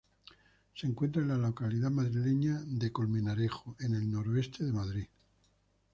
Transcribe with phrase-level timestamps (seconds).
[0.73, 5.05] Se encuentra en la localidad madrileña de Colmenarejo, en el noroeste de Madrid.